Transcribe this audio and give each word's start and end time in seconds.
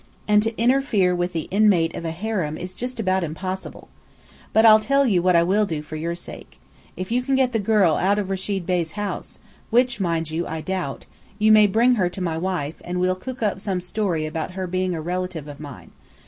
And 0.27 0.41
to 0.41 0.57
interfere 0.59 1.15
with 1.15 1.31
the 1.31 1.47
inmate 1.51 1.95
of 1.95 2.05
a 2.05 2.09
harem 2.09 2.57
is 2.57 2.73
just 2.73 2.99
about 2.99 3.23
impossible. 3.23 3.87
But 4.51 4.65
I'll 4.65 4.79
tell 4.79 5.05
you 5.05 5.21
what 5.21 5.35
I 5.35 5.43
will 5.43 5.67
do 5.67 5.83
for 5.83 5.95
your 5.95 6.15
sake. 6.15 6.59
If 6.97 7.11
you 7.11 7.21
can 7.21 7.35
get 7.35 7.51
the 7.51 7.59
girl 7.59 7.97
out 7.97 8.17
of 8.17 8.29
Rechid 8.31 8.65
Bey's 8.65 8.93
house 8.93 9.41
which, 9.69 9.99
mind 9.99 10.31
you, 10.31 10.47
I 10.47 10.59
doubt 10.61 11.05
you 11.37 11.51
may 11.51 11.67
bring 11.67 11.97
her 12.01 12.09
to 12.09 12.19
my 12.19 12.35
wife, 12.35 12.81
and 12.83 12.99
we'll 12.99 13.13
cook 13.13 13.43
up 13.43 13.61
some 13.61 13.79
story 13.79 14.25
about 14.25 14.53
her 14.53 14.65
being 14.65 14.95
a 14.95 15.01
relative 15.01 15.47
of 15.47 15.59
mine. 15.59 15.91